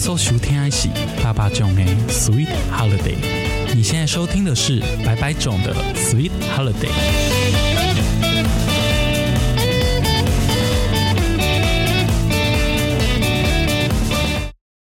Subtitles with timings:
[0.00, 0.88] 搜收听的是
[1.22, 3.16] 爸爸种的 Sweet Holiday。
[3.74, 6.88] 你现在收听的是白白种的 Sweet Holiday。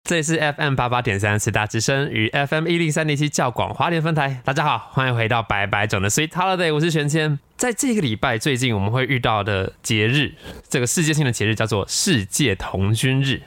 [0.03, 4.41] 这里是 FM 八八点三四大之声与 FM 一零三点七教广华联分台。
[4.45, 7.39] 大家好，欢迎回到白白种的 Sweet Holiday，我是玄谦。
[7.65, 10.35] 在这个礼拜，最近我们会遇到的节日，
[10.69, 13.41] 这个世界性的节日叫做世界童军日。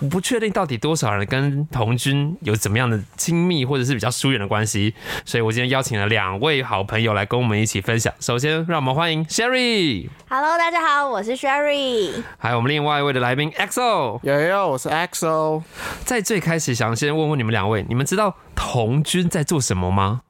[0.00, 4.92] 我不确定到底多少人跟童军有怎么样的亲密或者是比较疏远的关系，
[5.24, 8.12] 所以我今天邀请了两位好朋友来跟我们一起分享。
[8.20, 12.22] 首先，让我们欢迎 Sherry，Hello，大家好，我是 Sherry。
[12.36, 14.20] 还有我们另外一位的来宾 XO。
[14.24, 15.62] 有有，我是 XO。
[16.04, 20.20] 在最开始，想先问问你们两位，你们知道童军在做什么吗？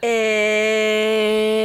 [0.00, 1.55] 诶、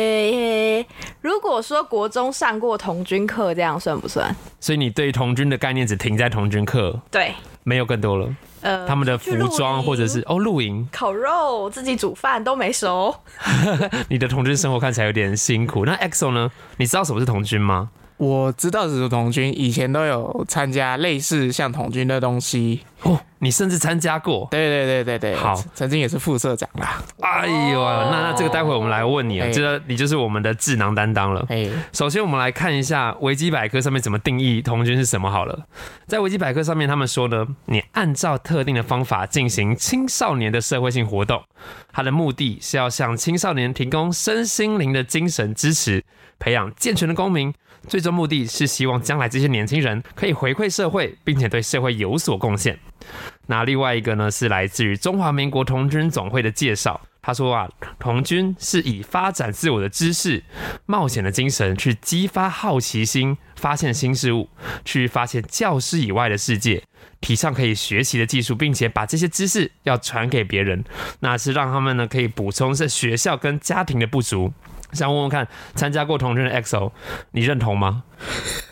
[1.21, 4.35] 如果说国中上过童军课，这样算不算？
[4.59, 8.35] 所以你对童军的概念只停在童军课，对，没有更多了。
[8.61, 13.15] 呃，他们的服装或者是哦露营，烤肉，自己煮饭都没熟。
[14.09, 15.85] 你的童军生活看起来有点辛苦。
[15.85, 16.51] 那 EXO 呢？
[16.77, 17.89] 你知道什么是童军吗？
[18.21, 22.81] 我知道是童军，以前都有参加类似像童军的东西。
[23.01, 24.47] 哦，你甚至参加过。
[24.51, 27.01] 对对对对对，好曾经也是副社长啦。
[27.21, 31.43] 哎呦，那那这个待会我们来问你啊，哎这个你就是我们的智囊担当了。
[31.49, 35.65] 哎，首先，我们来看一下维基百科上面怎么定义童军是什么好了。
[36.05, 41.41] 在维基百科上面，他们说呢，你按照特定的方法进行青少年的社会性活动，
[41.91, 46.03] 它的目的是要向青少年提供身心灵的精神支持，
[46.37, 47.51] 培养健全的公民。
[47.87, 52.77] 最终目的是希望将来这些年轻人可以回馈社会，并且对社会有所贡献。
[53.47, 57.01] 那另外一个呢，是来自于中华民国童军总会的介绍。
[57.23, 60.43] 他说啊，童军是以发展自我的知识、
[60.87, 64.49] 冒险的精神去激发好奇心，发现新事物，
[64.83, 66.81] 去发现教师以外的世界，
[67.19, 70.83] 提倡可以学习的技术，并且把这些知识要传给别人，
[71.19, 74.51] 那是让他们呢可以补充在学校跟家庭的不足。
[74.93, 76.91] 想问问看，参加过童军的 XO，
[77.31, 78.03] 你认同吗？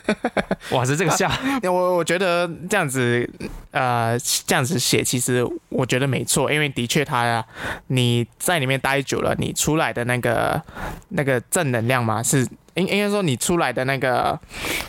[0.72, 1.32] 哇，是这个笑，
[1.64, 3.30] 我我觉得这样子，
[3.72, 7.44] 呃，这样子写，其实我觉得没错，因为的确他
[7.88, 10.62] 你在里面待久了，你出来的那个
[11.10, 14.40] 那个正能量嘛，是应应该说你出来的那个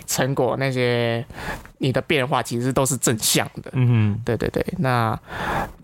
[0.06, 1.24] 成果，那些
[1.78, 3.70] 你的变化，其实都是正向的。
[3.72, 5.18] 嗯对对对，那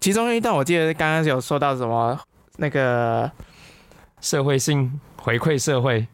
[0.01, 2.19] 其中一段我记得刚刚有说到什么
[2.57, 3.31] 那个
[4.21, 6.07] 社会性回馈社会，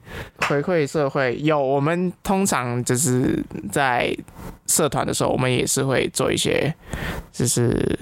[0.49, 4.11] 回馈社会，有我们通常就是在
[4.67, 6.75] 社团的时候，我们也是会做一些，
[7.31, 7.95] 就是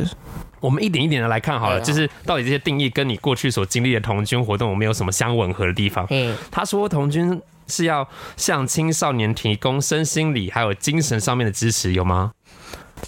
[0.61, 6.07] 我们一点一点的来看好了，啊就是到底这些定义跟你过去所经历的童军活动有没有什么相吻合的地方？
[6.11, 12.31] 嗯，他说，童军是要向青少年提供身心理还有精神上面的支持，有吗？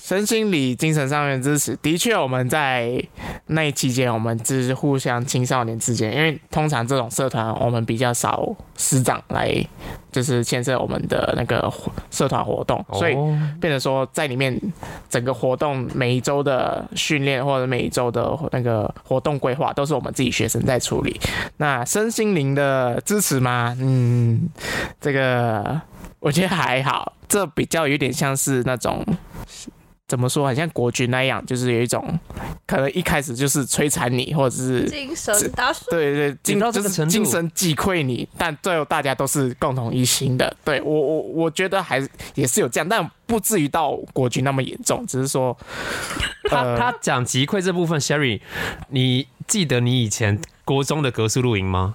[0.00, 3.03] 身心理、精神上面的支持，的确我们在
[3.47, 9.54] 那一期间，我们就是互相青少年之间，因为通常这种社团我们比较少师长来，
[10.10, 11.72] 就是牵涉我们的那个
[12.10, 14.58] 社团活动，所以哦变成说在里面
[15.08, 21.20] 整个活动每一周的训练或者每一周的那个活动规划都是我们自己学生在处理。
[21.58, 23.76] 那身心灵的支持吗？
[23.81, 24.48] 嗯，
[25.00, 25.81] 这个
[26.19, 29.04] 我觉得还好，这比较有点像是那种。
[30.08, 30.46] 怎么说？
[30.46, 32.18] 很像国军那样，就是有一种
[32.66, 40.54] 可能一开始就是摧残你，或者是精神大叔，对对，就是精神击溃你，但最后大家都是共同一心的。
[40.64, 45.56] 对我我我觉得还是也是有这样，但不至于到国军那么严重，只是说，
[46.50, 48.42] 他呃他讲击溃这部分，Sherry，
[48.88, 51.94] 你记得你以前国中的格数露营吗？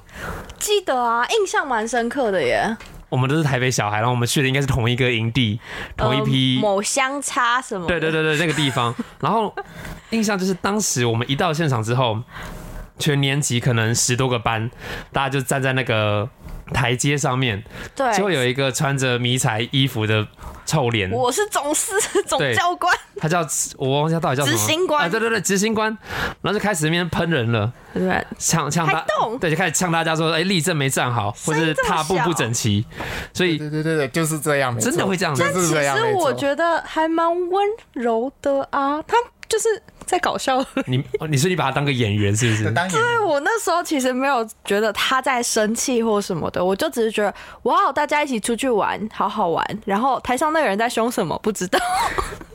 [0.57, 2.75] 记得啊，印象蛮深刻的耶。
[3.09, 5.59] 我们都是台北小孩，然后我们去的应该是同一个营地，
[5.95, 6.61] 同一批呃。
[6.61, 7.87] 某相差什么？
[7.87, 8.93] 对对对对，那个地方。
[9.21, 9.53] 然后
[10.09, 12.21] 印象就是当时我们一到现场之后，
[12.99, 14.69] 全年级可能十多个班，
[15.11, 16.27] 大家就站在那个
[16.73, 17.63] 台阶上面，
[17.95, 18.13] 对。
[18.17, 20.25] 就会有一个穿着迷彩衣服的
[20.65, 21.93] 臭脸，我是总司
[22.23, 23.45] 总教官，他叫
[23.77, 25.05] 我忘记他到底叫什么，执行官。
[25.05, 25.95] 啊，对对对，执行官，
[26.41, 28.25] 然后就开始那边喷人了，对？
[28.37, 29.05] 呛呛他，
[29.39, 32.85] 对，就开始呛大家说，哎，立正没站好，或者是踏步不整齐，
[33.33, 35.33] 所以对对对对，就是这样，真的会这样。
[35.33, 35.97] 子就是其这样。
[35.97, 39.15] 实我觉得还蛮温柔的啊，他
[39.47, 39.67] 就是
[40.05, 40.63] 在搞笑。
[40.85, 42.71] 你哦你说你把他当个演员是不是？
[42.71, 47.33] 当然对我那时候其实没有觉得他在生气或什么的，我就只是觉得
[47.63, 49.65] 哇，大家一起出去玩，好好玩。
[49.85, 51.79] 然后台上那个人在凶什么不知道，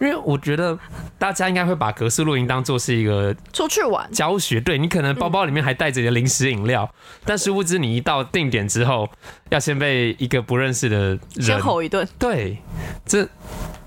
[0.00, 0.79] 因为我觉得
[1.19, 4.11] 大家应该会把格式露营当做是一个出去玩。
[4.12, 6.91] 教学，对你可能包包里面还带着你的零食饮料，
[7.25, 9.09] 但殊不知你一到定点之后，
[9.50, 12.59] 要先被一个不认识的人先吼一顿，对，
[13.05, 13.29] 这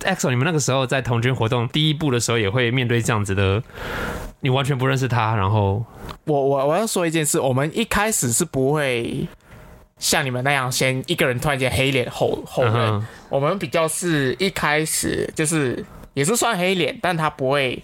[0.06, 3.62] EXO，你们那个时候在童军活动第一步的时候，也会面对这样子的，
[4.40, 5.84] 你完全不认识他，然后
[6.26, 9.28] 我我我要说一件事，我们一开始是不会
[9.98, 13.08] 像你们那样先一个人突然间黑脸吼吼人，嗯哼。
[13.30, 15.84] 我们比较是一开始就是
[16.16, 17.82] 也是算黑脸，但他不会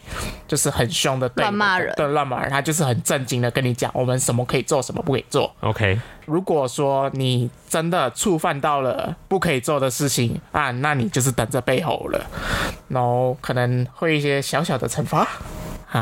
[0.47, 5.53] 就是很凶的对乱骂人对乱骂人，他就是很正经的跟你讲我们什么可以做，什么不可以做。
[5.59, 12.25] OK，如果说你真的触犯到了不可以做的事情啊，那你就是等着被吼了，
[12.87, 15.27] 然后可能会一些小小的惩罚啊。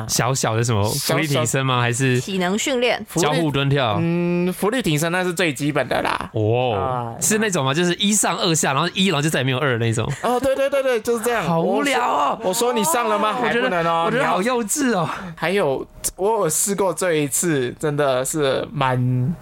[0.08, 1.82] 小小的什么小浮力挺身吗？
[1.82, 3.98] 还是体能训练，交互蹲跳？
[4.00, 6.30] 嗯，浮力挺身那是最基本的啦。
[6.34, 7.74] 哦啊，是那种吗？
[7.74, 10.10] 就是一上二下，然后一，然后就再也没有二的那种。
[10.24, 11.44] 哦，对对对对，就是这样。
[11.44, 12.70] 好无聊哦我说。
[12.80, 13.34] 你上了吗？
[13.34, 14.04] 还我觉得，不能哦。
[14.06, 15.10] 我觉得好幼稚哦。
[15.36, 19.36] 还有，我有试过这一次，真的是蛮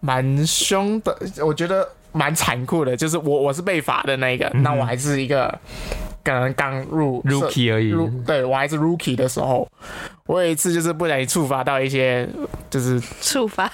[0.00, 1.16] 蛮凶的，
[1.46, 2.96] 我觉得蛮残酷的。
[2.96, 7.94] 就是我我是被罚的那一个，那我还是一个可能刚入 Rookie 而已
[8.26, 9.68] 对我还是 rookie 的时候，
[10.26, 12.28] 我有一次就是不小心触发到一些，
[12.70, 13.70] 就是触发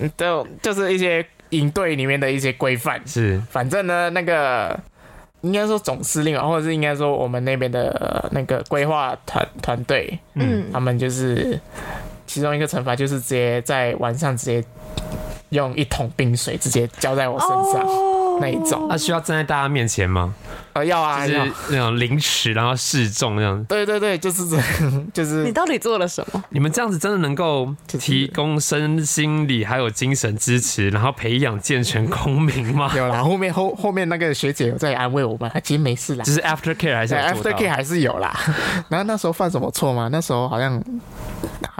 [0.00, 3.00] 嗯都就是一些营队里面的一些规范。
[3.06, 4.78] 是反正呢，那个
[5.40, 11.58] 应该说总司令啊，或者是应该说我们那边的呃那个规划团团队，嗯他们就是
[12.26, 14.64] 其中一个惩罚就是直接在晚上直接
[15.48, 18.86] 用一桶冰水直接浇在我身上、哦那一种。
[18.88, 20.34] 那需要站在大家面前吗？
[20.72, 21.46] 呃，要啊， 就是要。
[21.70, 23.62] 那种凌迟，然后示众这样。
[23.64, 26.42] 对对对，就是这样， 就是你到底做了什么？
[26.50, 32.90] 你们这样子真的能够提供身心理还有精神支持，然后培养健全公民吗？
[32.96, 33.22] 有啦。
[33.22, 36.32] 后面后后面那个学姐有在安慰我们，其实没事啦就。
[36.32, 38.32] 是 after care 还是，after care 还是有啦。
[38.88, 40.08] 然后那时候犯什么错吗？
[40.10, 40.82] 那时候好像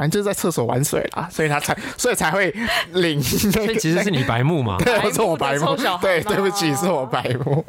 [0.01, 2.51] 好像就是在厕所玩水啦，所以他才所以才会
[2.93, 3.65] 领那所。
[3.65, 4.79] 以其实是你白目嘛？
[4.83, 7.63] 对，是我白目对，对不起，是我白目。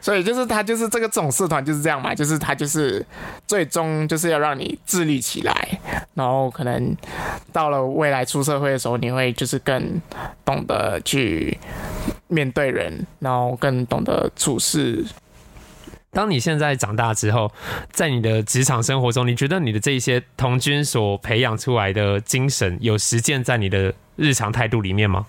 [0.00, 3.06] 所以就是他就是这个这种社团就是这样嘛，就是他就是
[3.46, 5.80] 最终就是要让你自立起来，
[6.14, 6.96] 然后可能
[7.52, 10.02] 到了未来出社会的时候，你会就是更
[10.44, 11.56] 懂得去
[12.26, 15.04] 面对人，然后更懂得处事。
[16.10, 17.50] 当你现在长大之后，
[17.90, 25.26] 在你的职场生活中，你觉得你的这一些童军所培养出来的精神，有实践在你的日常态度里面吗？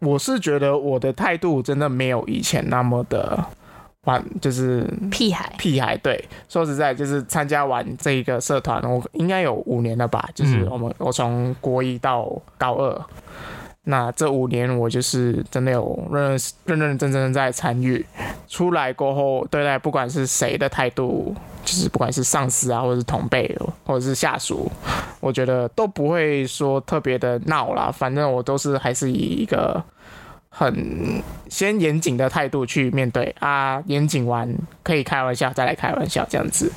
[0.00, 3.44] 我是觉得我的态度真的没有以前那么的
[4.04, 5.96] 玩，就是屁孩，屁孩。
[5.98, 10.28] 对，说实在，就是参加完这一个社团，我应该有五年了吧。
[10.34, 12.26] 就是嗯我们、我从国一到
[12.58, 13.00] 高二，
[13.84, 18.04] 那这五年我就是真的有认认认真真在参与。
[18.48, 21.34] 出来过后，对待不管是谁的态度，
[21.64, 24.70] 就是不管是上司啊，或者是同辈，或者是下属，
[25.20, 27.90] 我觉得都不会说特别的闹啦。
[27.90, 29.82] 反正我都是还是以一个
[30.48, 36.70] 很先严谨的态度去面对啊，严谨完可以开玩笑，再来开玩笑这样子。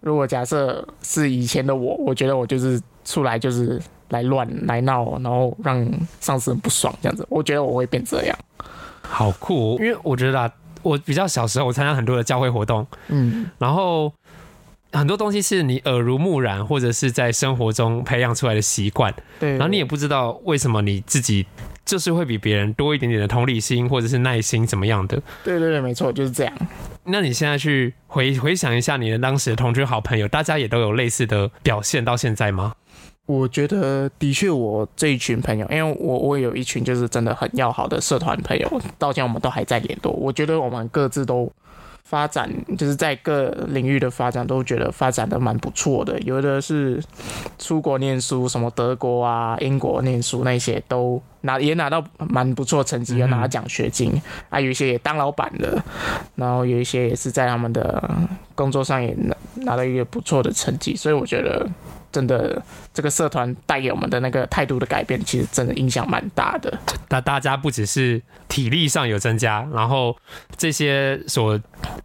[0.00, 5.84] 如果假设是以前的我，我觉得我就是出来就是来乱来闹，然后让
[6.20, 8.38] 上司很不爽这样子，我觉得我会变这样。
[9.02, 9.76] 好酷、哦！
[9.80, 10.52] 因为我觉得啊，
[10.82, 14.12] 我比较小时候，我参加很多的教会活动，嗯，然后
[14.92, 19.50] 很多东西是你耳濡目染，或者是在生活中培养出来的习惯，对。
[19.52, 21.46] 然后你也不知道为什么你自己
[21.84, 25.20] 就是会比别人多一点点的同理心，或者是耐心怎么样的。
[25.42, 26.54] 对对对，没错，就是这样。
[27.04, 32.74] 那你现在去回回想一下你的当时的同居好朋友，大家也都有类似的表现到现在吗？
[33.30, 38.68] 我觉得的确，我这一群朋友，因为我我有一群就是真的很要好的社团朋友，
[38.98, 40.12] 到现在我们都还在联络。
[40.12, 41.48] 我觉得我们各自都
[42.02, 46.18] 发展，就是在各领域的发展都觉得发展的蛮不错的。
[46.22, 47.00] 有的是
[47.56, 55.84] 出国念书，什么德国啊、英国念书那些都拿也拿到蛮不错成绩，有拿到奖学金、啊，有一些也当老板了，
[56.34, 58.10] 然后有一些也是在他们的
[58.56, 61.64] 工作上也拿拿到一个不错的成绩，所以我觉得。
[62.12, 62.60] 真的，
[63.00, 66.78] 这个社团带给我们的那个态度的改变，其实真的影响蛮大的。
[67.08, 70.14] 那大家不只是体力上有增加，然后
[70.58, 71.58] 这些所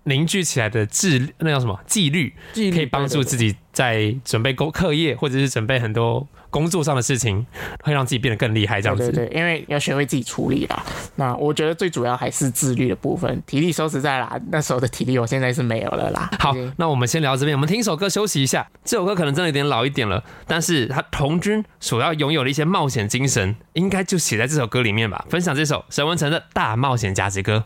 [0.03, 7.45] 凝聚起来的智那叫什么纪律，可以帮助自己在准备工课业或者是准备很多工作上的事情，
[7.83, 8.81] 会让自己变得更厉害。
[8.81, 10.81] 这样子，对对对，因为要学会自己处理啦。
[11.17, 16.29] 那我觉得最主要还是自律的部分，体力说实在啦，那时候的体力我现在是没有了啦。
[16.39, 18.65] 好，那我们先聊这边，我们听一首歌休息一下。
[18.85, 25.25] 这首歌可能真的有点老一点了，但是他童军所要拥有的一些冒险精神，应该就写在这首歌里面吧。
[25.29, 27.65] 分享这首沈文成的《大冒险家之歌》。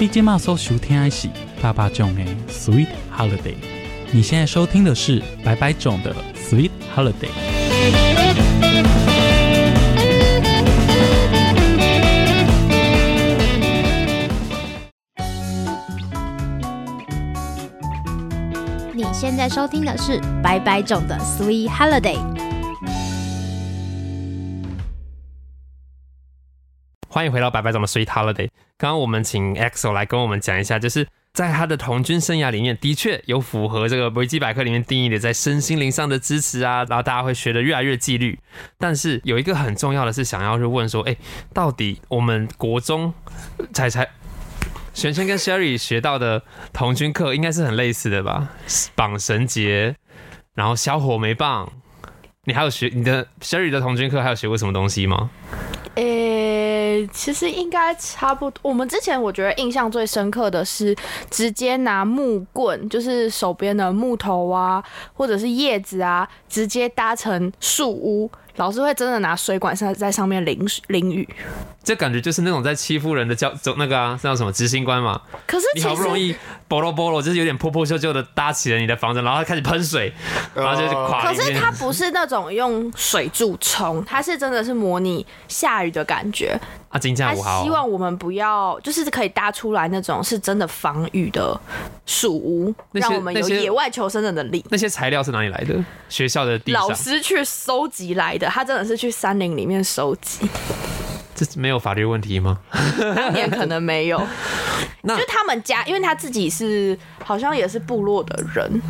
[0.00, 1.28] 你今麦所收听的是
[1.60, 2.86] 爸爸种的 Sweet
[3.16, 3.56] Holiday，
[4.12, 7.30] 你现在收听的是白白种的 Sweet Holiday。
[19.20, 22.20] 现在收听的是白白种的 Sweet Holiday。
[27.08, 28.48] 欢迎回到白白总的 Sweet Holiday。
[28.76, 38.38] 刚刚我们请 EXO 来跟我们讲一下，就是在他的童军生涯里面，的确有符合这个维基百科里面定义的在身心灵上的支持啊，然后大家会学得越来越纪律。
[38.78, 41.16] 但是有一个很重要的是，想要去问说，哎，
[41.52, 43.12] 到底我们国中
[43.72, 44.08] 才才
[44.98, 48.48] 璇璇跟 Sherry 学到的童军课应该是很类似的吧？
[48.96, 49.94] 绑绳结，
[50.56, 51.70] 然后小火煤棒。
[52.46, 55.30] 你还有学你的 Sherry 的童军课还有学过什么东西吗？
[55.94, 58.58] 诶、其实应该差不多。
[58.70, 60.96] 我们之前我觉得印象最深刻的是，
[61.30, 64.82] 直接拿木棍，就是手边的木头啊，
[65.14, 68.28] 或者是叶子啊，直接搭成树屋。
[68.58, 71.28] 老师会真的拿水管在在上面淋淋雨。
[71.82, 75.20] 这感觉就是那种在欺负人的教走那个啊，叫什么执行官嘛。
[75.46, 76.36] 可是你好不容易
[76.66, 80.12] 波罗波罗，就是有点破破旧旧的搭起了你的房子，然后开始喷水，
[80.54, 81.34] 然后就是垮可。
[81.34, 86.60] 是它不是那种用水柱冲，它是真的是模拟下雨的感觉。
[86.88, 91.58] 啊，金他价五号希望我们不要，就是可以搭出来那种是真的防御的
[92.06, 94.64] 树屋，让我们有野外求生的能力。
[94.70, 95.74] 那些材料是哪里来的？
[96.08, 100.48] 学校的地老，师去收集来的，他真的是去山林里面收集，
[101.34, 102.58] 这没有法律问题吗？
[103.14, 104.20] 当年可能没有。
[105.02, 108.82] 那就他们家，因为他自己是好像也是部落的人，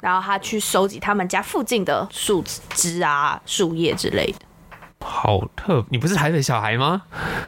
[0.00, 4.45] 然后他去收集他们家附近的树枝啊、树叶之类的。
[5.08, 7.02] 好特，你不是台北小孩吗？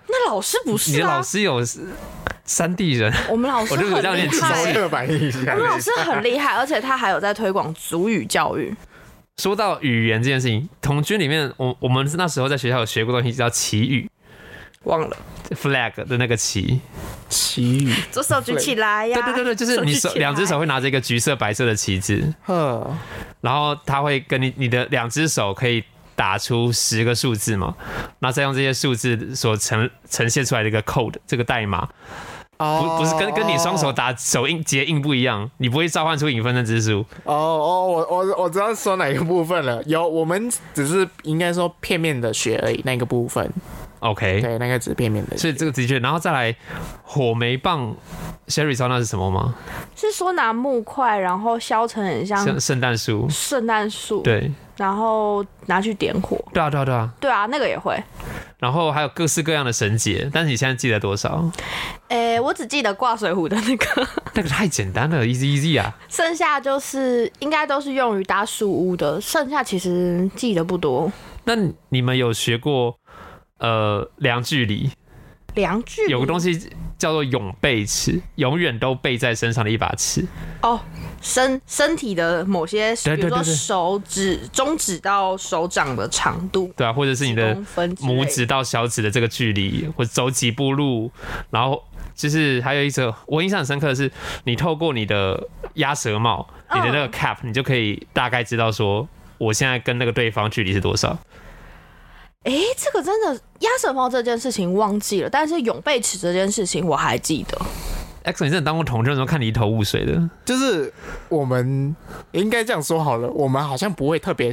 [0.06, 1.08] 那老师不是啊。
[1.08, 1.60] 的老，师有
[2.44, 4.64] 三地人，我们老师我就有很厉害。
[5.52, 8.74] 我们老师很厉害，而且他还有在推广族语教育。
[9.38, 14.08] 说到语言这件事情，同居里面，我我们那时候在学校有学过东西叫旗语。
[14.84, 15.16] 忘了
[15.50, 16.80] ，，flag 的那个旗。
[17.28, 19.20] 旗语，左手举起来呀！
[19.20, 22.96] 对对对对，就是你手两只手会拿着一个橘色白色的旗子，呵，
[23.42, 25.84] 然后他会跟你你的两只手可以
[26.18, 27.76] 打出十个数字嘛，
[28.18, 31.88] 那再用这些数字所呈呈现出来的一个 code 这个代码，
[32.56, 37.06] 哦不不是跟跟你双手打手印结印不一样，你不会召唤出影分身之术。
[37.22, 39.80] 哦哦，我我我知道说哪一个部分了。
[39.84, 43.48] 有，我们只是应该说片面的学而已，那个部分，
[44.00, 45.38] OK，对，那个只是片面的学。
[45.38, 46.54] 所以这个的确，然后再来
[47.02, 47.94] 火煤棒
[48.46, 49.54] ，Sherry 知道那是什么吗？
[49.96, 56.38] 是说拿木块，然后削成很像圣圣诞树，圣诞树，，对然后拿去点火。
[56.52, 58.00] 对啊对啊对啊，对啊，那个也会。
[58.58, 61.48] 然后还有各式各样的绳结，但是你现在记得多少？
[62.08, 65.94] 诶、我只记得挂水壶的那个， 那个太简单了，easy easy 啊。
[66.08, 71.10] 剩下就是应该都是用于搭树屋的，剩下其实记得不多。
[71.44, 71.54] 那
[71.88, 72.96] 你们有学过
[73.58, 74.90] 呃量距离？
[75.54, 80.24] 量距离有个东西叫做永背尺，永远都背在身上的一把尺。
[80.62, 80.78] 哦，
[81.20, 91.10] 身身体的某些，比如说手指、中指到手掌的长度，对啊，或者是你的分拇指到小指的这个距离，或者走几步路，
[91.50, 91.82] 然后
[92.14, 94.12] 就是还有一则我印象很深刻的是，
[94.44, 101.18] 你透过你的鸭舌帽，你的那个嗯 cap，你就可以大概知道说我现在跟那个对方距离是多少。
[102.44, 107.60] 哎、这个真的鸭舌帽这件事情忘记了，但是永背尺这件事情我还记得。
[108.24, 110.92] X，你真的当过同居的时候看你一头雾水的，就是
[111.28, 111.94] 我们
[112.32, 114.52] 应该这样说好了，我们好像不会特别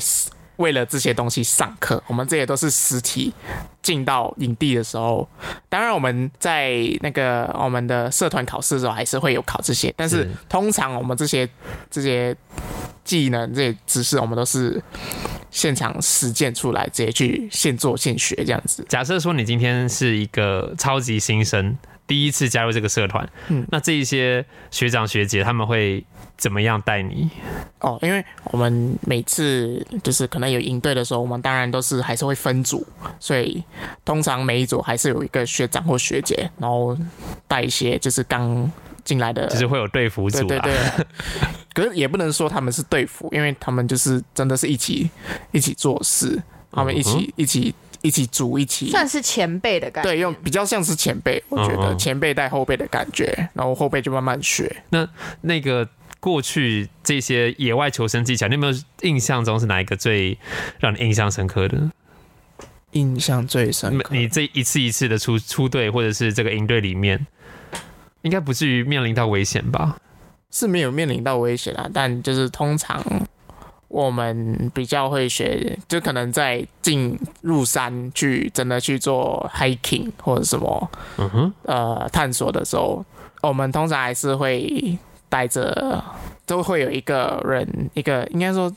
[0.57, 3.33] 为了这些东西上课，我们这些都是实体
[3.81, 5.27] 进到营地的时候。
[5.67, 11.47] 当然，我们在那个我们的社团考试的时候还是会有考这些，但是是通常我们这些
[11.91, 12.35] 这些
[13.03, 14.81] 技能、这些知识，我们都是
[15.55, 18.85] 现场实践出来，直接去现做现学这样子。
[18.89, 26.03] 假设说你今天是一个超级新生，第一次加入这个社团，嗯那这一些学长学姐他们会
[26.35, 27.29] 怎么样带你？
[27.79, 32.85] 哦，因为我们每次就是可能有营队的时候，我们当然都是还是会分组，
[33.17, 33.63] 所以
[34.03, 36.97] 通常每一组还是有一个学长或学姐，然后
[37.47, 38.69] 带一些就是刚
[39.05, 41.05] 进来的，就是会有队服组啊，对对对。
[41.75, 45.09] 可是也不能说他们是对付，因为他们就是真的是一起
[45.51, 46.41] 一起做事，
[46.71, 48.89] 他们一起、嗯一起一起组一起。
[48.89, 50.09] 算是前辈的感觉。
[50.09, 54.83] 对，用比较像是前辈，我觉得前辈带后辈的感觉，然后后辈就慢慢学。
[54.89, 55.07] 那
[55.41, 55.87] 那个
[56.19, 60.37] 过去这些野外求生技巧，你有没有印象中是哪一个最
[60.79, 61.91] 让你印象深刻的？
[62.91, 67.27] 印象最深刻，你这一次一次的出出队，或者是这个营队里面，
[68.21, 69.97] 应该不至于面临到危险吧？
[70.51, 73.03] 是没有面临到危险啦，但就是通常
[73.87, 83.03] 我们比较会学，就可能在进入山去真的去做 hiking 或者什么嗯哼，呃探索的时候，
[83.41, 84.97] 我们通常还是会
[85.29, 86.03] 带着
[86.45, 88.71] 都会有一个人，一个应该说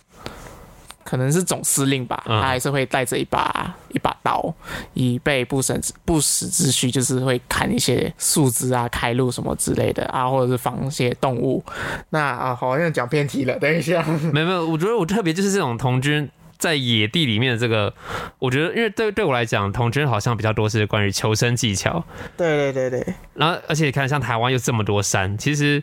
[1.09, 4.55] 可能是总司令吧，嗯他还是会带着一把一把刀，
[4.93, 11.65] 以备不时不时之需，就是会砍一些树枝啊、开路什么之类的啊，或者是防一些动物。
[12.11, 14.03] 那啊，好像讲偏题了，等一下。
[14.35, 17.95] 没有没有，我觉得我特别就是这种童军在野地里面的这个，
[18.39, 22.05] 我觉得因为对对我来讲，童军好像比较多是关于求生技巧，
[22.37, 25.83] 对对对对，然后而且你看像台湾又这么多山，其实。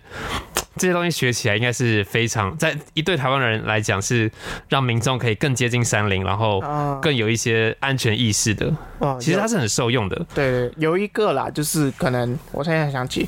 [0.77, 4.31] 这些东西学起来应该是非常，在一对台湾人来讲是
[4.67, 8.73] 让民众可以更接近山林，然后啊，更有一些安全意识的。
[9.19, 10.15] 其实它是很受用的。
[10.33, 13.27] 对对，有一个啦，就是可能我现在想起，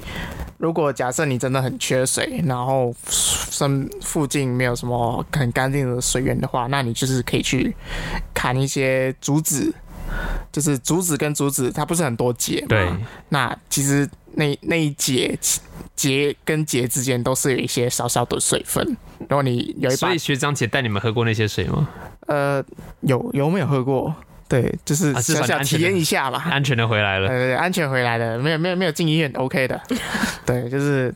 [0.58, 7.76] 如果假设你真的很缺水，然后身附近没有什么很干净的水源的话，那你就是可以去
[8.34, 9.74] 砍一些竹子，
[10.52, 12.68] 就是竹子跟竹子它不是很多节嘛？
[12.70, 12.90] 对，
[13.30, 15.38] 那其实那那一节
[15.98, 18.96] 节跟节之间都是有一些少少的水分，
[19.28, 21.90] 然后你有一把所以学长姐带你们喝过那些水吗？
[22.28, 22.64] 呃
[23.02, 24.16] 有有没有喝过？
[24.50, 26.42] 对，就是小小体验一下嘛。
[26.50, 27.28] 安全的回来了。
[27.28, 29.82] 对对，安全回来了，没有没有没有进医院，OK 的。
[30.46, 31.14] 对，就是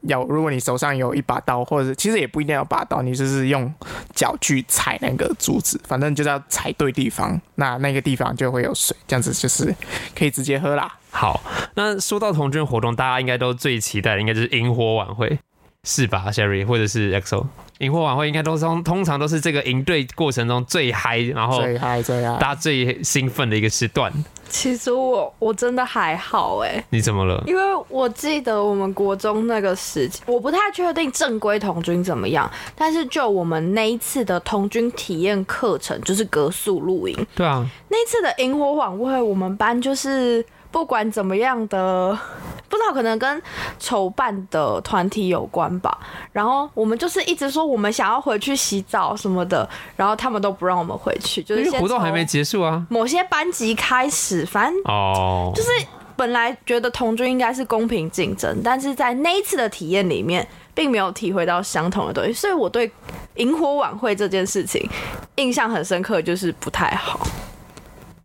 [0.00, 3.72] 要如果你手上有一把刀，或者是其实也不一定要把刀，你就是用
[4.16, 9.72] 脚去踩那个竹子，反正就是要踩对地方，那那个地方就会有水，这样子就是
[10.16, 10.92] 可以直接喝啦。
[11.12, 11.40] 好，
[11.74, 15.38] 那说到童军活动，大家应该都最期待的应该就是萤火晚会，
[15.84, 17.46] 是吧，Sherry 或者是 XO？
[17.78, 24.12] 萤火晚会应该都是通通常都是这个营队过程中最嗨，然后最嗨最嗨，大家最兴奋的一个时段。
[24.48, 27.42] 其实我我真的还好哎、你怎么了？
[27.46, 42.18] 因为我记得我们国中那个时期，我不太确定正规童军怎么样，但是就我们那一次的童军体验课程，就是格宿露营，对啊，那一次的萤火晚会，我们班就是不管怎么样的，
[42.68, 43.40] 不知道可能跟
[43.78, 45.96] 筹办的团体有关吧。
[46.32, 52.84] 然后我们就是一直说我们想要回去洗澡什么的，然后他们都不让我们回去，就是活动还没结束啊。
[52.88, 55.68] 某些班级开始，反正哦，就是
[56.16, 62.90] 本来觉得同居应该是公平竞争，但是在那一次的体验里面，并没有体会到相同的东西，所以我对
[63.36, 64.88] 萤火晚会这件事情
[65.36, 67.20] 印象很深刻，就是不太好。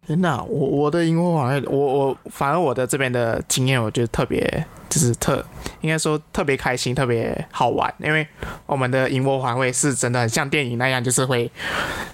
[0.07, 5.45] 真的，我我的萤火晚会，我我反而我的这边的经验，我觉得特别就是特，
[5.81, 8.25] 应该说特别开心，特别好玩，因为
[8.65, 11.51] 我们的萤火晚会是真的很像电影那样，就是会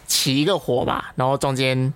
[0.08, 1.94] 起一个火吧，然后中间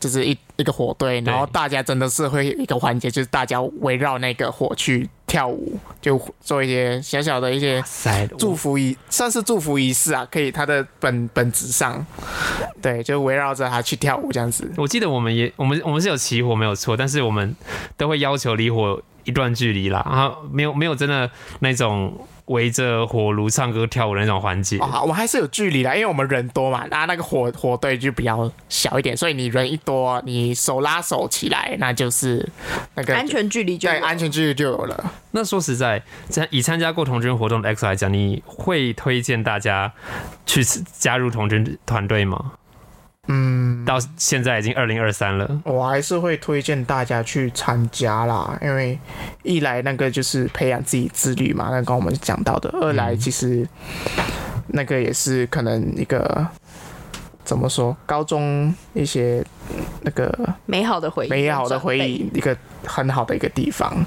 [0.00, 12.02] 就是一一个火堆，然后大家真的是会一个环节，就是大家围绕那个火去跳舞，就做一些小小的一些塞祝福仪，算是祝福仪式啊，可以，他的本本质上，
[12.80, 14.72] 对，就围绕着他去跳舞这样子。
[14.78, 17.54] 我记得我们也我们我们是有起火没有错，但是我们
[17.98, 24.78] 都会要求离火一段距离啦，然后没有没有真的那种围着火炉唱歌跳舞的那种环节。
[24.78, 32.48] 啊、我还是有距离的，因为我们人多嘛，然后那个火火堆就比较小一点，所以你人一多，你手拉手起来，那就是
[32.94, 35.12] 那个安全距离就对安全距离就有了。
[35.32, 39.92] 那说实在，参以参加过童军活动的 X 来讲，你会推荐大家
[40.46, 40.64] 去
[40.98, 42.52] 加入童军团队吗？
[43.28, 48.98] 嗯，到现在已经二零二三了，我还是会推荐大家去参加啦，因为
[49.42, 53.66] 一来那个就是培养自己自律嘛，那刚刚我们讲到的；二来其实
[54.68, 56.46] 那个也是可能一个
[57.44, 59.44] 怎么说，高中一些
[60.02, 60.32] 那个
[60.64, 64.04] 美好的回忆，美好的回忆，一个很好的一个地方。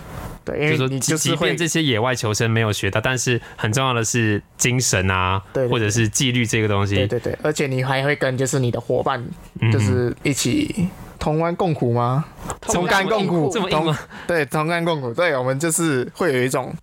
[0.50, 6.96] 对，因为就说你就是会即便这些野外求生没有学到，但是很重要的是精神啊，对对或者是纪律这个东西。
[6.96, 9.24] 对对对，而且你还会跟就是你的伙伴，
[9.62, 10.88] 嗯就是一起
[11.20, 12.26] 同甘共苦吗？
[12.62, 14.00] 同甘共苦，同这么硬吗？
[14.26, 16.74] 对，同甘共苦，对我们就是会有一种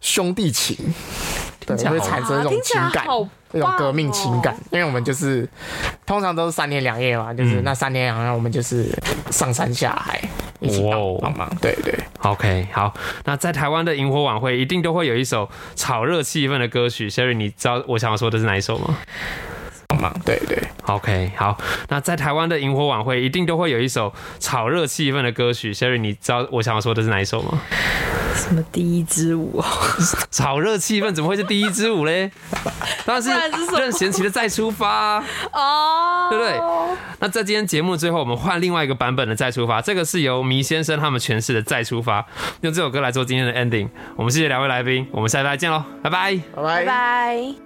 [0.00, 0.76] 兄弟情，
[1.64, 5.48] 对，会产生一种情感，来好一种革命情感因为我们就是
[6.04, 8.86] 通常都是三天两夜嘛，就是嗯那三天两夜我们就是
[9.30, 10.20] 上山下海
[10.60, 11.94] 一起哇哦帮帮忙，对对。
[12.20, 17.08] OK，好，那在台湾的萤火晚会一定都会有一首炒热气氛的歌曲。
[17.10, 18.96] Sherry，你知道我想要说的是哪一首吗
[19.88, 21.56] 帮忙，对对，？OK，好，
[21.88, 25.72] 那在台湾的萤火晚会一定都会有一首炒热气氛的歌曲。
[25.72, 27.60] Sherry，你知道我想要说的是哪一首吗？
[28.36, 29.64] 什么第一支舞哦，
[30.30, 32.30] 炒热气氛怎么会是第一支舞嘞？
[33.04, 35.24] 当然是不然是什么任贤齐的《再出发》啊。
[35.52, 36.60] 哦，对不对？
[37.20, 42.20] 那在今天节目最后，我们换另外一个版本的《再出发》，这个是由迷先生他们诠释的《再出发》，
[42.60, 43.88] 用这首歌来做今天的 ending。
[44.16, 46.36] 我们谢谢两位来宾，我们下礼拜见喽，拜拜。
[46.54, 47.65] 拜拜拜。